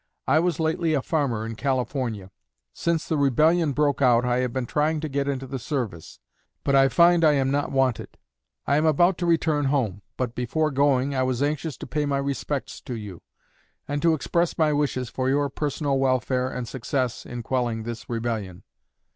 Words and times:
I 0.27 0.39
was 0.39 0.59
lately 0.59 0.95
a 0.95 1.01
farmer 1.03 1.45
in 1.45 1.53
California. 1.55 2.31
Since 2.73 3.07
the 3.07 3.17
rebellion 3.19 3.71
broke 3.71 4.01
out 4.01 4.25
I 4.25 4.37
have 4.37 4.51
been 4.51 4.65
trying 4.65 4.99
to 5.01 5.07
get 5.07 5.27
into 5.27 5.45
the 5.45 5.59
service; 5.59 6.17
but 6.63 6.73
I 6.75 6.89
find 6.89 7.23
I 7.23 7.33
am 7.33 7.51
not 7.51 7.71
wanted. 7.71 8.17
I 8.65 8.77
am 8.77 8.85
about 8.87 9.19
to 9.19 9.27
return 9.27 9.65
home; 9.65 10.01
but 10.17 10.33
before 10.33 10.71
going, 10.71 11.13
I 11.13 11.21
was 11.21 11.43
anxious 11.43 11.77
to 11.77 11.85
pay 11.85 12.07
my 12.07 12.17
respects 12.17 12.81
to 12.85 12.95
you, 12.95 13.21
and 13.87 14.01
to 14.01 14.15
express 14.15 14.57
my 14.57 14.73
wishes 14.73 15.07
for 15.11 15.29
your 15.29 15.51
personal 15.51 15.99
welfare 15.99 16.49
and 16.49 16.67
success 16.67 17.23
in 17.23 17.43
quelling 17.43 17.83
this 17.83 18.09
rebellion. 18.09 18.63